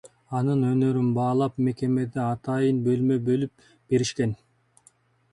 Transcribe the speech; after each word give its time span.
Анын 0.37 0.61
өнөрүн 0.67 1.09
баалап 1.17 1.59
мекемеде 1.67 2.19
атайын 2.27 2.79
бөлмө 2.87 3.17
бөлүп 3.27 3.67
беришкен. 3.95 4.33